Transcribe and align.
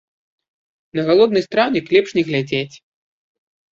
На 0.99 1.03
галодны 1.09 1.39
страўнік 1.47 1.85
лепш 1.97 2.09
не 2.19 2.23
глядзець. 2.31 2.75